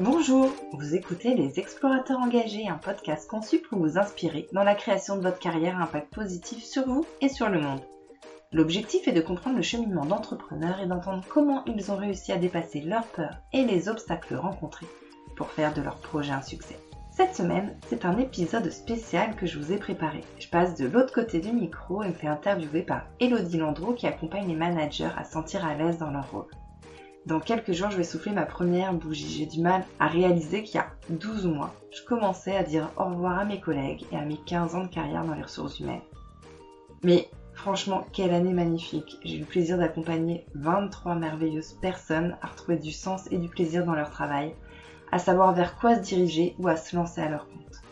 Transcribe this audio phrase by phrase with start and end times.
[0.00, 5.16] Bonjour, vous écoutez Les Explorateurs Engagés, un podcast conçu pour vous inspirer dans la création
[5.16, 7.80] de votre carrière à impact positif sur vous et sur le monde.
[8.52, 12.80] L'objectif est de comprendre le cheminement d'entrepreneurs et d'entendre comment ils ont réussi à dépasser
[12.80, 14.86] leurs peurs et les obstacles rencontrés
[15.36, 16.78] pour faire de leur projet un succès.
[17.10, 20.22] Cette semaine, c'est un épisode spécial que je vous ai préparé.
[20.38, 24.06] Je passe de l'autre côté du micro et me fais interviewer par Elodie Landreau qui
[24.06, 26.48] accompagne les managers à sentir à l'aise dans leur rôle.
[27.24, 29.28] Dans quelques jours, je vais souffler ma première bougie.
[29.28, 33.04] J'ai du mal à réaliser qu'il y a 12 mois, je commençais à dire au
[33.04, 36.00] revoir à mes collègues et à mes 15 ans de carrière dans les ressources humaines.
[37.04, 39.18] Mais franchement, quelle année magnifique.
[39.22, 43.84] J'ai eu le plaisir d'accompagner 23 merveilleuses personnes à retrouver du sens et du plaisir
[43.84, 44.54] dans leur travail,
[45.12, 47.82] à savoir vers quoi se diriger ou à se lancer à leur compte.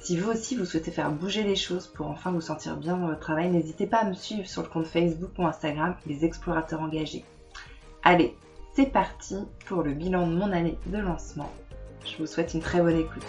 [0.00, 3.08] Si vous aussi vous souhaitez faire bouger les choses pour enfin vous sentir bien dans
[3.08, 6.80] votre travail, n'hésitez pas à me suivre sur le compte Facebook ou Instagram Les Explorateurs
[6.80, 7.24] Engagés.
[8.02, 8.36] Allez,
[8.74, 11.52] c'est parti pour le bilan de mon année de lancement.
[12.04, 13.22] Je vous souhaite une très bonne écoute.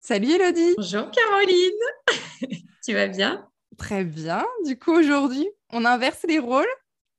[0.00, 3.48] Salut Elodie Bonjour Caroline Tu vas bien?
[3.76, 4.46] Très bien.
[4.64, 6.64] Du coup, aujourd'hui, on inverse les rôles.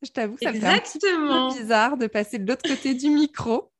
[0.01, 2.93] Je t'avoue que ça me fait un petit peu bizarre de passer de l'autre côté
[2.93, 3.73] du micro.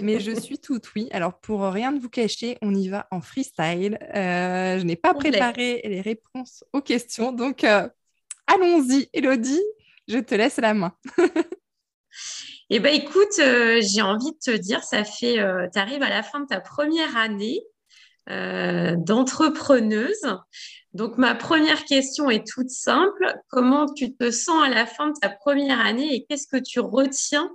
[0.00, 1.08] Mais je suis toute oui.
[1.12, 3.98] Alors, pour rien de vous cacher, on y va en freestyle.
[4.14, 7.32] Euh, je n'ai pas préparé les réponses aux questions.
[7.32, 7.88] Donc, euh,
[8.54, 9.62] allons-y, Elodie.
[10.08, 10.92] Je te laisse la main.
[12.70, 15.36] eh bien, écoute, euh, j'ai envie de te dire, ça fait,
[15.72, 17.60] tu arrives à la fin de ta première année
[18.26, 20.26] d'entrepreneuse.
[20.94, 23.34] Donc, ma première question est toute simple.
[23.48, 26.80] Comment tu te sens à la fin de ta première année et qu'est-ce que tu
[26.80, 27.50] retiens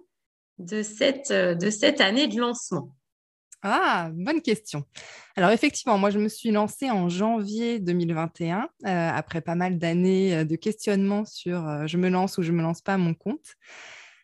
[0.58, 2.97] de cette année de lancement?
[3.70, 4.86] Ah, bonne question.
[5.36, 10.36] Alors effectivement, moi je me suis lancée en janvier 2021, euh, après pas mal d'années
[10.36, 13.14] euh, de questionnement sur euh, je me lance ou je me lance pas à mon
[13.14, 13.56] compte.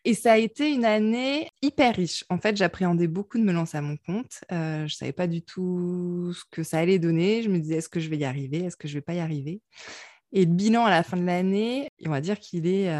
[0.04, 2.24] Et ça a été une année hyper riche.
[2.28, 4.44] En fait, j'appréhendais beaucoup de me lancer à mon compte.
[4.50, 7.42] je ne savais pas du tout ce que ça allait donner.
[7.42, 8.58] Je me disais, est-ce que je vais y arriver?
[8.64, 9.62] Est-ce que je ne vais pas y arriver?
[10.32, 12.94] Et le bilan à la fin de l'année, on va dire qu'il est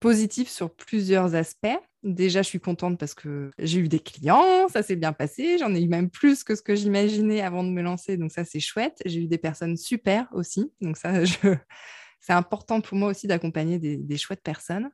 [0.00, 1.78] positif sur plusieurs aspects.
[2.02, 5.58] Déjà, je suis contente parce que j'ai eu des clients, ça s'est bien passé.
[5.58, 8.44] J'en ai eu même plus que ce que j'imaginais avant de me lancer, donc ça,
[8.44, 9.02] c'est chouette.
[9.04, 11.12] J'ai eu des personnes super aussi, donc ça,
[12.20, 14.90] c'est important pour moi aussi d'accompagner des chouettes personnes.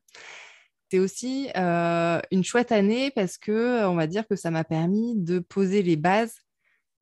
[0.90, 5.16] C'est aussi euh, une chouette année parce que on va dire que ça m'a permis
[5.16, 6.36] de poser les bases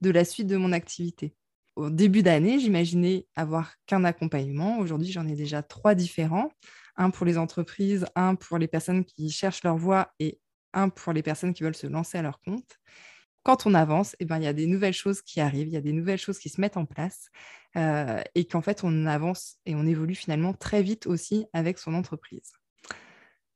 [0.00, 1.34] de la suite de mon activité.
[1.76, 4.78] Au début d'année, j'imaginais avoir qu'un accompagnement.
[4.78, 6.50] Aujourd'hui, j'en ai déjà trois différents.
[6.96, 10.38] Un pour les entreprises, un pour les personnes qui cherchent leur voie et
[10.72, 12.78] un pour les personnes qui veulent se lancer à leur compte.
[13.42, 15.76] Quand on avance, eh ben, il y a des nouvelles choses qui arrivent, il y
[15.76, 17.28] a des nouvelles choses qui se mettent en place
[17.76, 21.94] euh, et qu'en fait, on avance et on évolue finalement très vite aussi avec son
[21.94, 22.52] entreprise.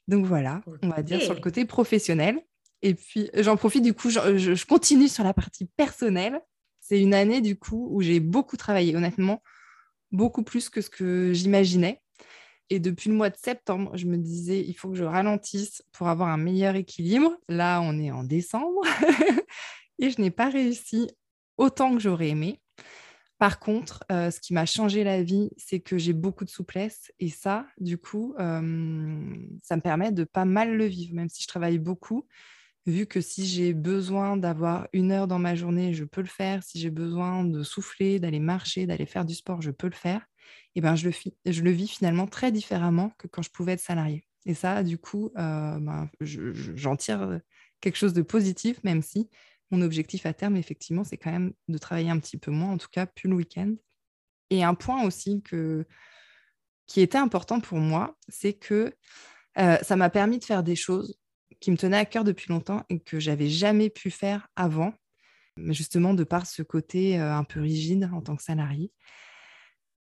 [0.08, 2.40] Donc voilà, on va dire sur le côté professionnel.
[2.82, 6.40] Et puis j'en profite du coup, je, continue sur la partie personnelle.
[6.80, 9.42] C'est une année du coup où j'ai beaucoup travaillé, honnêtement,
[10.10, 12.00] beaucoup plus que ce que j'imaginais.
[12.70, 16.08] Et depuis le mois de septembre, je me disais, il faut que je ralentisse pour
[16.08, 17.32] avoir un meilleur équilibre.
[17.48, 18.82] Là, on est en décembre
[19.98, 21.10] et je n'ai pas réussi
[21.56, 22.60] autant que j'aurais aimé.
[23.38, 27.12] Par contre, euh, ce qui m'a changé la vie, c'est que j'ai beaucoup de souplesse
[27.20, 31.42] et ça, du coup, euh, ça me permet de pas mal le vivre, même si
[31.42, 32.26] je travaille beaucoup,
[32.84, 36.62] vu que si j'ai besoin d'avoir une heure dans ma journée, je peux le faire.
[36.64, 40.26] Si j'ai besoin de souffler, d'aller marcher, d'aller faire du sport, je peux le faire.
[40.74, 41.14] Et ben, je le,
[41.46, 44.24] je le vis finalement très différemment que quand je pouvais être salarié.
[44.46, 47.40] Et ça, du coup, euh, ben, j'en tire
[47.80, 49.28] quelque chose de positif, même si
[49.70, 52.78] mon objectif à terme, effectivement, c'est quand même de travailler un petit peu moins, en
[52.78, 53.74] tout cas plus le week-end.
[54.50, 55.84] Et un point aussi que,
[56.86, 58.94] qui était important pour moi, c'est que
[59.58, 61.18] euh, ça m'a permis de faire des choses
[61.60, 64.94] qui me tenaient à cœur depuis longtemps et que j'avais jamais pu faire avant,
[65.56, 68.92] justement de par ce côté euh, un peu rigide en tant que salarié.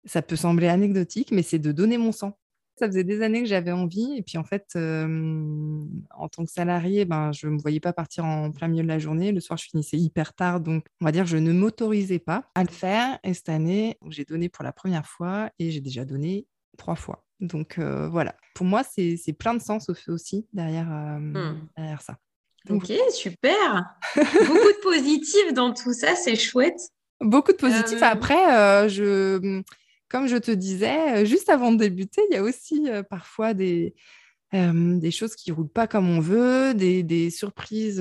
[0.06, 2.38] Ça peut sembler anecdotique, mais c'est de donner mon sang.
[2.78, 4.16] Ça faisait des années que j'avais envie.
[4.18, 8.26] Et puis, en fait, en tant que salarié, ben, je ne me voyais pas partir
[8.26, 9.32] en plein milieu de la journée.
[9.32, 10.60] Le soir, je finissais hyper tard.
[10.60, 13.18] Donc, on va dire, je ne m'autorisais pas à le faire.
[13.24, 16.48] Et cette année, j'ai donné pour la première fois et j'ai déjà donné
[16.78, 17.26] trois fois.
[17.40, 18.36] Donc, voilà.
[18.56, 21.68] Pour moi, c'est plein de sens aussi derrière, mmh.
[21.78, 22.18] derrière ça.
[22.70, 23.86] ok, super.
[24.16, 26.80] Beaucoup de positifs dans tout ça, c'est chouette.
[27.22, 28.04] Beaucoup de positifs.
[28.04, 29.64] Après, je
[30.10, 33.54] comme je te disais, euh, juste avant de débuter, il y a aussi euh, parfois
[33.54, 33.96] des,
[34.54, 38.00] euh, des choses qui ne roulent pas comme on veut, des, surprises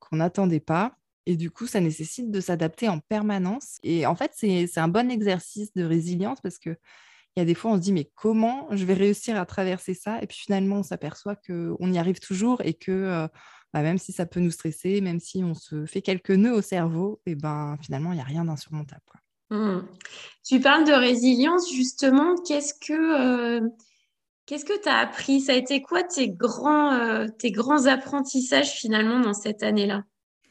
[0.00, 0.96] qu'on n'attendait pas.
[1.26, 3.78] Et du coup, ça nécessite de s'adapter en permanence.
[3.82, 6.76] Et en fait, c'est un bon exercice de résilience parce que
[7.36, 9.94] Il y a des fois, on se dit, mais comment je vais réussir à traverser
[9.94, 10.22] ça?
[10.22, 13.28] Et puis finalement, on s'aperçoit qu'on y arrive toujours et que
[13.74, 16.62] bah, même si ça peut nous stresser, même si on se fait quelques nœuds au
[16.62, 19.02] cerveau, et ben finalement, il n'y a rien d'insurmontable.
[19.50, 19.80] Mmh.
[20.44, 22.36] Tu parles de résilience, justement.
[22.46, 23.68] Qu'est-ce que euh,
[24.46, 25.40] qu'est-ce que tu as appris?
[25.40, 30.04] Ça a été quoi tes grands, euh, tes grands apprentissages finalement dans cette année-là?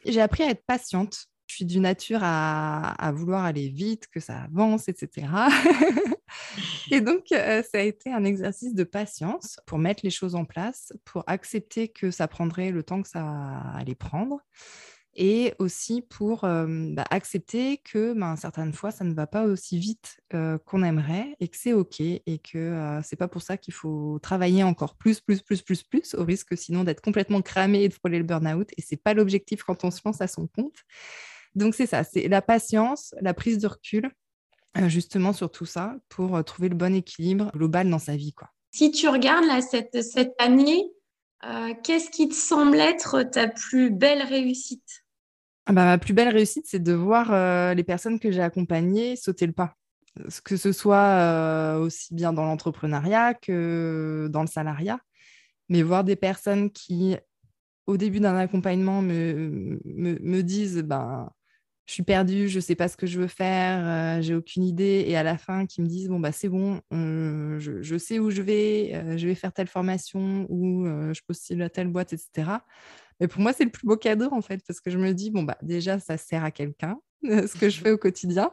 [0.05, 1.27] J'ai appris à être patiente.
[1.47, 5.27] Je suis du nature à, vouloir aller vite, que ça avance, etc.
[6.91, 10.43] et donc, euh, ça a été un exercice de patience pour mettre les choses en
[10.43, 13.23] place, pour accepter que ça prendrait le temps que ça
[13.75, 14.41] allait prendre
[15.15, 20.19] et aussi pour bah, accepter que ben, certaines fois, ça ne va pas aussi vite
[20.65, 24.63] qu'on aimerait et que c'est OK et que c'est pas pour ça qu'il faut travailler
[24.63, 28.17] encore plus, plus, plus, plus, plus, au risque sinon d'être complètement cramé et de frôler
[28.17, 28.69] le burn-out.
[28.77, 30.77] Et c'est pas l'objectif quand on se lance à son compte.
[31.55, 34.11] Donc c'est ça, c'est la patience, la prise de recul,
[34.87, 38.33] justement sur tout ça pour trouver le bon équilibre global dans sa vie.
[38.33, 38.49] Quoi.
[38.71, 40.83] Si tu regardes là, cette, cette année,
[41.83, 45.04] qu'est-ce qui te semble être ta plus belle réussite?
[45.73, 49.47] Bah, ma plus belle réussite, c'est de voir euh, les personnes que j'ai accompagnées sauter
[49.47, 49.75] le pas.
[50.43, 54.99] Que ce soit euh, aussi bien dans l'entrepreneuriat que dans le salariat.
[55.69, 57.17] Mais voir des personnes qui,
[57.87, 61.29] au début d'un accompagnement, me, me, disent ben,
[61.87, 64.63] Je suis perdue, je ne sais pas ce que je veux faire, euh, j'ai aucune
[64.63, 65.05] idée.
[65.07, 68.29] Et à la fin, qui me disent Bon, bah, c'est bon, je, je, sais où
[68.29, 72.59] je vais, je vais faire telle formation ou je postule à telle boîte, etc.
[73.19, 75.31] Mais pour moi, c'est le plus beau cadeau, en fait, parce que je me dis,
[75.31, 78.51] bon, bah, déjà, ça sert à quelqu'un, ce que je fais au quotidien.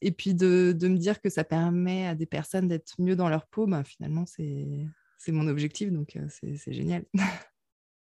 [0.00, 3.28] Et puis de, de, me dire que ça permet à des personnes d'être mieux dans
[3.28, 7.04] leur peau, bah, finalement, c'est mon objectif, donc euh, c'est génial.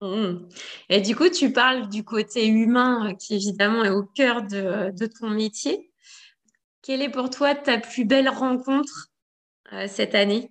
[0.00, 0.48] Mmh.
[0.88, 4.90] Et du coup, tu parles du côté humain euh, qui évidemment est au cœur de,
[4.90, 5.90] de, ton métier.
[6.80, 9.08] Quelle est pour toi ta plus belle rencontre
[9.72, 10.50] euh, cette année?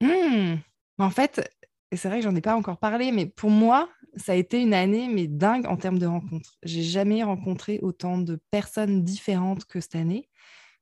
[0.00, 0.56] Mmh.
[0.98, 1.53] En fait,
[1.96, 4.74] c'est vrai que j'en ai pas encore parlé, mais pour moi, ça a été une
[4.74, 6.56] année mais dingue en termes de rencontres.
[6.62, 10.28] J'ai jamais rencontré autant de personnes différentes que cette année,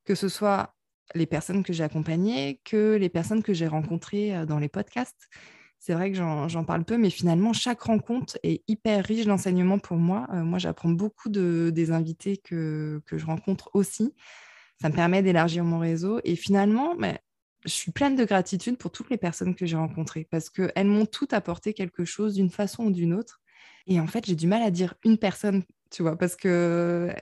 [0.04, 0.74] que ce soit
[1.14, 5.28] les personnes que j'ai accompagnées, que les personnes que j'ai rencontrées euh, dans les podcasts.
[5.78, 9.96] C'est vrai que j'en parle peu, mais finalement, chaque rencontre est hyper riche d'enseignements pour
[9.96, 10.28] moi.
[10.32, 14.14] Euh, moi, j'apprends beaucoup de, des invités que, que, je rencontre aussi.
[14.80, 16.20] Ça me permet d'élargir mon réseau.
[16.22, 17.18] Et finalement, mais
[17.64, 21.06] je suis pleine de gratitude pour toutes les personnes que j'ai rencontrées parce qu'elles m'ont
[21.06, 23.40] toutes apporté quelque chose d'une façon ou d'une autre.
[23.86, 27.12] Et en fait, j'ai du mal à dire une personne, tu vois, parce que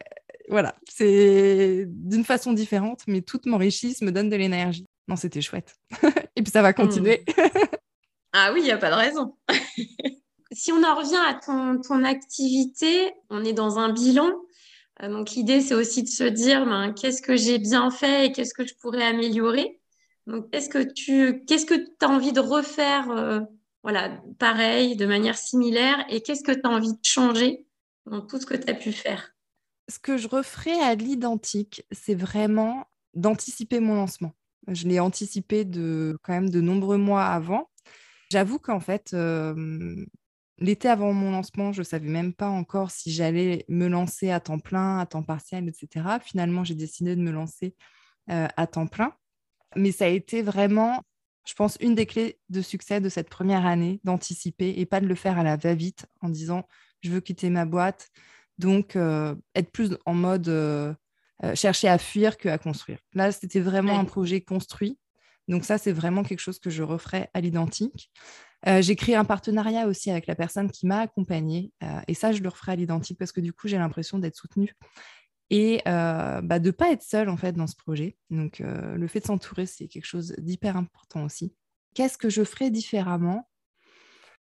[0.49, 4.87] voilà, c'est d'une façon différente, mais toutes m'enrichissent, me donnent de l'énergie.
[5.09, 5.77] Non, c'était chouette.
[6.37, 7.25] Et puis ça va continuer.
[7.37, 7.43] Hmm.
[8.33, 9.37] ah oui, il n'y a pas de raison.
[10.53, 14.31] si on en revient à ton, ton activité, on est dans un bilan.
[15.03, 18.33] Euh, donc l'idée, c'est aussi de se dire ben, qu'est-ce que j'ai bien fait et
[18.33, 19.80] qu'est-ce que je pourrais améliorer?
[20.27, 21.45] Donc, qu'est-ce que tu
[22.01, 23.41] as envie de refaire euh,
[23.83, 27.67] voilà, pareil, de manière similaire Et qu'est-ce que tu as envie de changer
[28.07, 29.35] dans tout ce que tu as pu faire?
[29.89, 32.85] Ce que je referais à l'identique, c'est vraiment
[33.15, 34.35] d'anticiper mon lancement.
[34.69, 37.71] Je l'ai anticipé de quand même de nombreux mois avant.
[38.31, 40.05] J'avoue qu'en fait, euh,
[40.59, 44.39] l'été avant mon lancement, je ne savais même pas encore si j'allais me lancer à
[44.39, 46.07] temps plein, à temps partiel, etc.
[46.23, 47.75] Finalement, j'ai décidé de me lancer
[48.31, 49.13] euh, à temps plein.
[49.77, 51.03] Mais ça a été vraiment,
[51.47, 55.07] je pense, une des clés de succès de cette première année, d'anticiper et pas de
[55.07, 56.67] le faire à la va-vite en disant
[57.03, 58.09] je veux quitter ma boîte.
[58.59, 60.93] Donc, euh, être plus en mode euh,
[61.45, 62.99] euh, chercher à fuir qu'à construire.
[63.15, 64.99] Là, c'était vraiment un projet construit.
[65.49, 68.11] Donc, ça, c'est vraiment quelque chose que je referai à l'identique.
[68.67, 71.73] j'ai créé un partenariat aussi avec la personne qui m'a accompagnée.
[72.07, 74.75] et ça, je le referai à l'identique parce que du coup, j'ai l'impression d'être soutenue
[75.51, 78.17] et euh, bah, de ne pas être seul en fait dans ce projet.
[78.31, 81.53] Donc euh, le fait de s'entourer, c'est quelque chose d'hyper important aussi.
[81.95, 83.49] Qu'est-ce que je ferais différemment?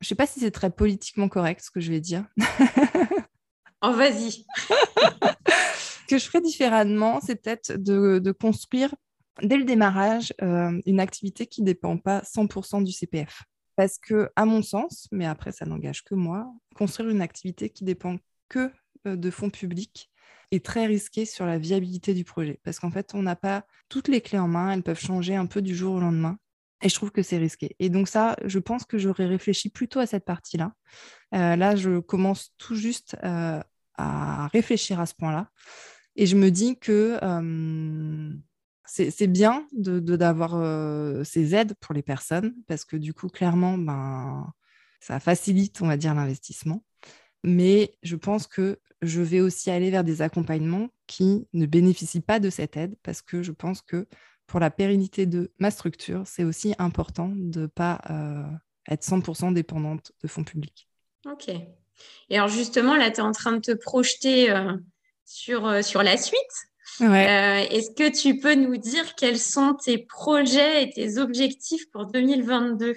[0.01, 2.25] Je ne sais pas si c'est très politiquement correct ce que je vais dire.
[3.81, 4.31] oh, vas-y.
[4.31, 8.93] ce que je ferais différemment, c'est peut-être de, construire
[9.43, 13.43] dès le démarrage euh, une activité qui ne dépend pas 100% du CPF.
[13.75, 17.83] Parce que, à mon sens, mais après ça n'engage que moi, construire une activité qui
[17.83, 18.17] dépend
[18.49, 18.71] que
[19.05, 20.09] de fonds publics
[20.59, 24.21] très risqué sur la viabilité du projet parce qu'en fait, on n'a pas toutes les
[24.21, 26.37] clés en main, elles peuvent changer un peu du jour au lendemain.
[26.81, 27.75] Et je trouve que c'est risqué.
[27.79, 30.73] Et donc ça, je pense que j'aurais réfléchi plutôt à cette partie-là.
[31.33, 33.61] Euh, là, je commence tout juste euh,
[33.95, 35.49] à réfléchir à ce point-là.
[36.15, 38.33] Et je me dis que euh,
[38.85, 44.53] c'est bien d'avoir de, ces aides pour les personnes parce que du coup, clairement, ben,
[44.99, 46.83] ça facilite, on va dire, l'investissement.
[47.45, 52.39] Mais je pense que je vais aussi aller vers des accompagnements qui ne bénéficient pas
[52.39, 54.07] de cette aide parce que je pense que
[54.47, 58.01] pour la pérennité de ma structure, c'est aussi important de ne pas
[58.89, 60.87] être 100% dépendante de fonds publics.
[61.25, 61.49] Ok.
[62.29, 64.53] Et alors justement, là, tu es en train de te projeter
[65.23, 66.39] sur, sur la suite.
[66.99, 72.95] Est-ce que tu peux nous dire quels sont tes projets et tes objectifs pour 2022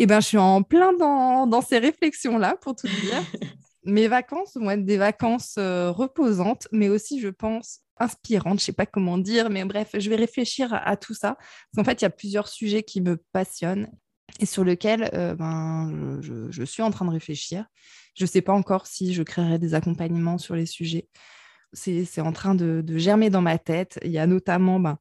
[0.00, 3.22] Eh bien, je suis en plein dans, dans ces réflexions-là, pour tout dire.
[3.84, 8.58] Mes vacances vont être des vacances reposantes, mais aussi, je pense, inspirantes.
[8.58, 11.36] Je ne sais pas comment dire, mais bref, je vais réfléchir à, tout ça.
[11.36, 13.90] Parce qu'en fait, il y a plusieurs sujets qui me passionnent
[14.40, 17.64] et sur lesquels ben, je, suis en train de réfléchir.
[18.14, 21.08] Je ne sais pas encore si je créerai des accompagnements sur les sujets
[21.72, 23.98] c'est en train de, germer dans ma tête.
[24.04, 24.98] Il y a notamment ben,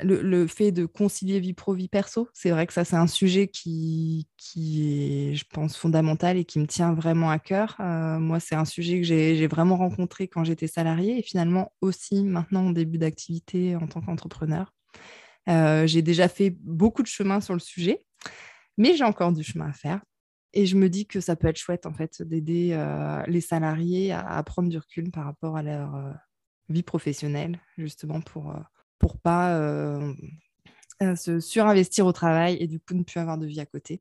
[0.00, 2.28] le, fait de concilier vie pro, vie perso.
[2.32, 6.66] C'est vrai que ça, c'est un sujet qui, est, je pense, fondamental et qui me
[6.66, 7.76] tient vraiment à cœur.
[7.80, 12.24] Euh, moi, c'est un sujet que j'ai vraiment rencontré quand j'étais salariée et finalement aussi
[12.24, 14.72] maintenant au début d'activité en tant qu'entrepreneur.
[15.48, 18.04] Euh, j'ai déjà fait beaucoup de chemin sur le sujet,
[18.78, 20.00] mais j'ai encore du chemin à faire.
[20.54, 24.12] Et je me dis que ça peut être chouette, en fait, d'aider euh, les salariés
[24.12, 26.14] à, prendre du recul par rapport à leur
[26.68, 28.54] vie professionnelle, justement, pour
[29.02, 29.58] pour pas
[31.16, 34.00] se surinvestir au travail et du coup ne plus avoir de vie à côté.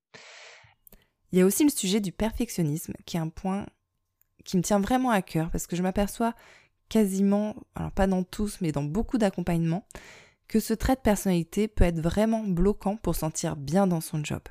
[1.31, 3.65] Il y a aussi le sujet du perfectionnisme, qui est un point
[4.45, 6.35] qui me tient vraiment à cœur, parce que je m'aperçois
[6.89, 9.87] quasiment, alors pas dans tous, mais dans beaucoup d'accompagnements,
[10.47, 14.41] que ce trait de personnalité peut être vraiment bloquant pour sentir bien dans son job.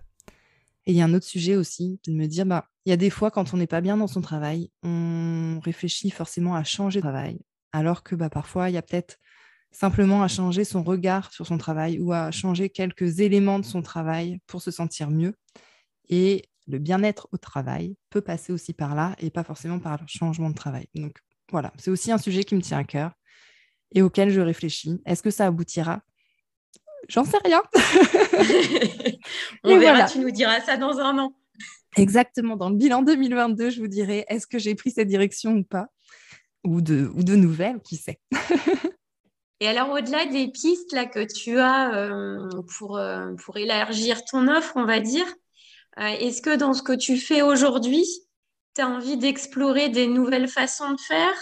[0.87, 2.97] Et il y a un autre sujet aussi, de me dire, bah, il y a
[2.97, 7.01] des fois, quand on n'est pas bien dans son travail, on réfléchit forcément à changer
[7.01, 7.41] de travail,
[7.73, 9.19] alors que bah, parfois, il y a peut-être
[9.73, 13.83] simplement à changer son regard sur son travail ou à changer quelques éléments de son
[13.83, 15.35] travail pour se sentir mieux.
[16.09, 20.07] Et le bien-être au travail peut passer aussi par là et pas forcément par le
[20.07, 20.87] changement de travail.
[20.95, 21.19] Donc
[21.51, 23.13] voilà, c'est aussi un sujet qui me tient à cœur
[23.93, 25.01] et auquel je réfléchis.
[25.05, 26.03] Est-ce que ça aboutira?
[27.09, 27.63] J'en sais rien.
[29.65, 31.35] On verra, tu nous diras ça dans un an.
[31.97, 35.65] Exactement, dans le bilan 2022, je vous dirai est-ce que j'ai pris cette direction ou
[35.65, 35.89] pas?
[36.63, 38.21] Ou de, ou de nouvelles, qui sait?
[39.61, 42.49] Et alors, au-delà des pistes là, que tu as euh,
[42.79, 45.27] pour, euh, pour élargir ton offre, on va dire,
[45.99, 48.07] euh, est-ce que dans ce que tu fais aujourd'hui,
[48.75, 51.35] tu as envie d'explorer des nouvelles façons de faire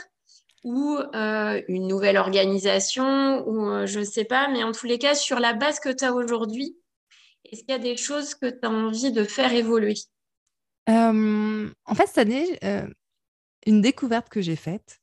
[0.64, 5.38] ou une nouvelle organisation, ou je ne sais pas, mais en tous les cas, sur
[5.38, 6.76] la base que tu as aujourd'hui,
[7.44, 9.94] est-ce qu'il y a des choses que tu as envie de faire évoluer?
[10.88, 12.58] En fait, cette année,
[13.66, 14.98] une découverte que j'ai faite,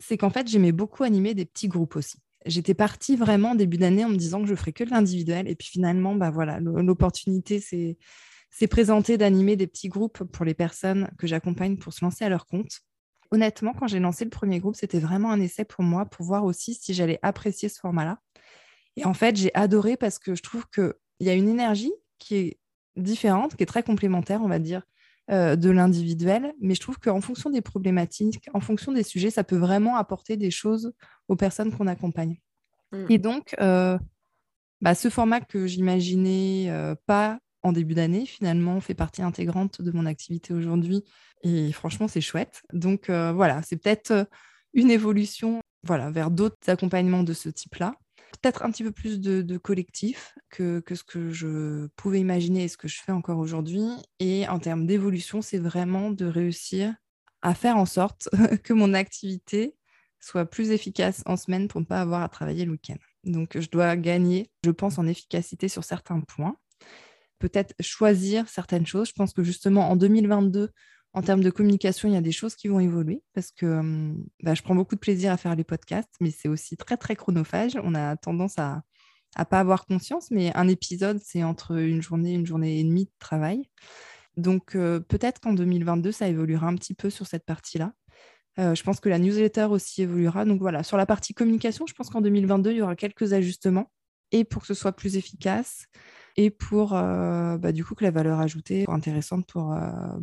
[0.00, 2.18] c'est qu'en fait, j'aimais beaucoup animer des petits groupes aussi.
[2.46, 5.48] J'étais partie vraiment début d'année en me disant que je ferais que de l'individuel.
[5.48, 11.10] Et puis finalement, bah voilà, l'opportunité s'est présentée d'animer des petits groupes pour les personnes
[11.18, 12.80] que j'accompagne pour se lancer à leur compte
[13.30, 16.44] honnêtement, quand j'ai lancé le premier groupe, c'était vraiment un essai pour moi, pour voir
[16.44, 18.18] aussi si j'allais apprécier ce format-là.
[18.96, 22.36] Et en fait, j'ai adoré parce que je trouve qu'il y a une énergie qui
[22.36, 22.58] est
[22.96, 24.82] différente, qui est très complémentaire, on va dire,
[25.30, 26.52] euh, de l'individuel.
[26.60, 30.36] Mais je trouve qu'en fonction des problématiques, en fonction des sujets, ça peut vraiment apporter
[30.36, 30.92] des choses
[31.28, 32.40] aux personnes qu'on accompagne.
[32.92, 33.06] Mm.
[33.08, 33.98] Et donc, euh,
[34.80, 39.90] bah, ce format que j'imaginais euh, pas en début d'année, finalement, fait partie intégrante de
[39.92, 41.04] mon activité aujourd'hui.
[41.42, 42.62] Et franchement, c'est chouette.
[42.72, 44.26] Donc euh, voilà, c'est peut-être
[44.72, 47.94] une évolution voilà, vers d'autres accompagnements de ce type-là.
[48.40, 52.68] Peut-être un petit peu plus de, collectif que, que, ce que je pouvais imaginer et
[52.68, 53.86] ce que je fais encore aujourd'hui.
[54.18, 56.94] Et en termes d'évolution, c'est vraiment de réussir
[57.42, 58.28] à faire en sorte
[58.64, 59.76] que mon activité
[60.20, 62.98] soit plus efficace en semaine pour ne pas avoir à travailler le week-end.
[63.24, 66.56] Donc, je dois gagner, je pense, en efficacité sur certains points
[67.40, 69.08] peut-être choisir certaines choses.
[69.08, 70.70] Je pense que justement en 2022,
[71.12, 74.54] en termes de communication, il y a des choses qui vont évoluer parce que bah,
[74.54, 77.72] je prends beaucoup de plaisir à faire les podcasts, mais c'est aussi très très chronophage.
[77.82, 78.82] On a tendance à
[79.38, 83.06] ne pas avoir conscience, mais un épisode, c'est entre une journée, une journée et demie
[83.06, 83.68] de travail.
[84.36, 87.92] Donc peut-être qu'en 2022, ça évoluera un petit peu sur cette partie-là.
[88.56, 90.44] je pense que la newsletter aussi évoluera.
[90.44, 93.90] Donc voilà, sur la partie communication, je pense qu'en 2022, il y aura quelques ajustements
[94.30, 95.86] et pour que ce soit plus efficace
[96.36, 99.80] et pour euh, bah, du coup que la valeur ajoutée soit intéressante pour, euh,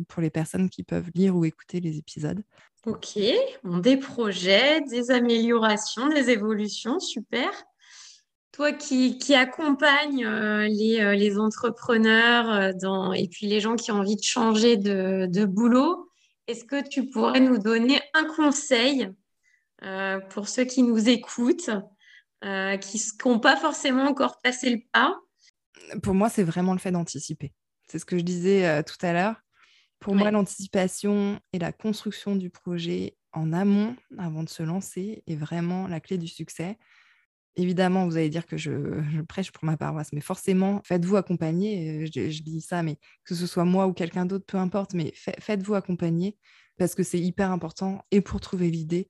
[0.08, 2.42] pour les personnes qui peuvent lire ou écouter les épisodes.
[2.86, 3.18] Ok,
[3.64, 7.50] des projets, des améliorations, des évolutions, super.
[8.52, 12.72] Toi qui, qui accompagnes euh, les, entrepreneurs
[13.14, 16.10] et puis les gens qui ont envie de changer de, de boulot,
[16.46, 19.10] est-ce que tu pourrais nous donner un conseil
[20.30, 21.70] pour ceux qui nous écoutent,
[22.80, 25.14] qui n'ont pas forcément encore passé le pas?
[26.02, 27.52] Pour moi, c'est vraiment le fait d'anticiper.
[27.88, 29.36] C'est ce que je disais euh, tout à l'heure.
[30.00, 35.34] Pour moi, l'anticipation et la construction du projet en amont, avant de se lancer, est
[35.34, 36.78] vraiment la clé du succès.
[37.56, 42.06] évidemment, vous allez dire que je, prêche pour ma paroisse, mais forcément, faites-vous accompagner.
[42.06, 45.12] Je, je, dis ça, mais que ce soit moi ou quelqu'un d'autre, peu importe, mais
[45.14, 46.36] faites-vous accompagner
[46.78, 49.08] parce que c'est hyper important et pour trouver l'idée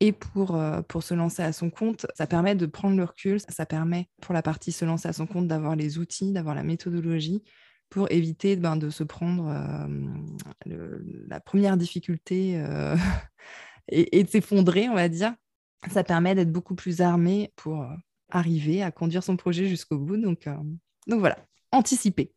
[0.00, 2.06] et pour, euh, pour se lancer à son compte.
[2.14, 5.26] Ça permet de prendre le recul, ça permet pour la partie se lancer à son
[5.26, 7.42] compte d'avoir les outils, d'avoir la méthodologie
[7.90, 9.48] pour éviter ben, de se prendre
[10.66, 12.96] euh, la première difficulté euh,
[13.88, 15.34] et, de s'effondrer, on va dire.
[15.90, 17.86] Ça permet d'être beaucoup plus armé pour
[18.28, 20.18] arriver à conduire son projet jusqu'au bout.
[20.18, 20.46] Donc,
[21.06, 21.38] donc voilà,
[21.72, 22.32] anticiper.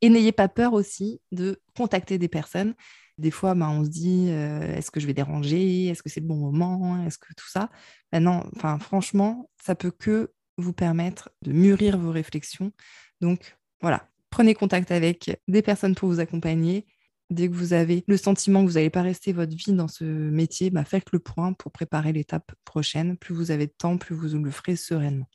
[0.00, 2.74] Et n'ayez pas peur aussi de contacter des personnes
[3.22, 5.86] des fois, ben, on se dit euh, est-ce que je vais déranger?
[5.86, 7.02] Est-ce que c'est le bon moment?
[7.06, 7.70] Est-ce que tout ça?
[8.12, 12.72] Maintenant, enfin, franchement, ça peut que vous permettre de mûrir vos réflexions.
[13.20, 16.84] Donc, voilà, prenez contact avec des personnes pour vous accompagner.
[17.30, 20.04] Dès que vous avez le sentiment que vous n'allez pas rester votre vie dans ce
[20.04, 23.16] métier, bah, faites le point pour préparer l'étape prochaine.
[23.16, 25.28] Plus vous avez de temps, plus vous le ferez sereinement.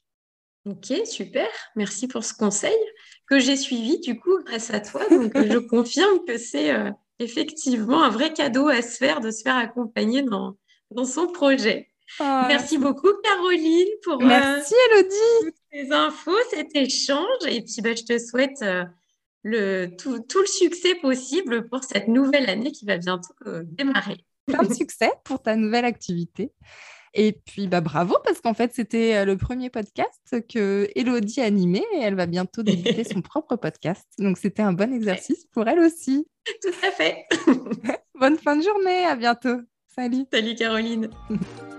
[0.66, 1.48] Ok, super.
[1.78, 2.76] Merci pour ce conseil
[3.28, 5.08] que j'ai suivi du coup grâce à toi.
[5.10, 9.42] Donc, je confirme que c'est euh, effectivement un vrai cadeau à se faire de se
[9.42, 10.58] faire accompagner dans,
[10.92, 11.90] dans son projet.
[12.20, 12.44] Oh.
[12.48, 15.16] Merci beaucoup, Caroline, pour euh, Merci, Elodie.
[15.44, 17.46] toutes ces infos, cet échange.
[17.48, 18.86] Et puis, bah, je te souhaite euh,
[19.44, 24.24] le, tout, tout, le succès possible pour cette nouvelle année qui va bientôt euh, démarrer.
[24.46, 26.52] Plein de succès pour ta nouvelle activité.
[27.14, 32.00] Et puis, bah, bravo, parce qu'en fait, c'était le premier podcast que Elodie animait et
[32.02, 34.06] elle va bientôt débuter son propre podcast.
[34.20, 36.28] Donc, c'était un bon exercice pour elle aussi.
[36.62, 37.26] Tout à fait.
[38.20, 39.62] Bonne fin de journée, à bientôt.
[39.88, 40.26] Salut.
[40.32, 41.10] Salut Caroline.